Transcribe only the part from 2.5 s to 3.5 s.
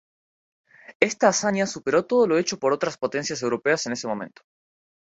por otras potencias